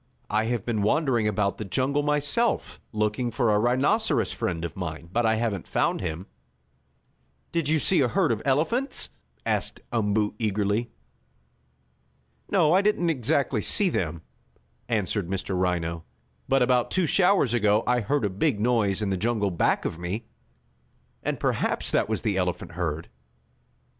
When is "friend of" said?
4.31-4.75